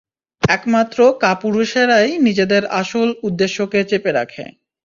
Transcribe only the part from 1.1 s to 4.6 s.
কাপুরুষেরাই নিজেদের আসল উদ্দেশ্যকে চেপে রাখে।